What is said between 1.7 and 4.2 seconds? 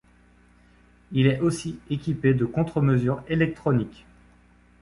équipé de contre-mesure électronique.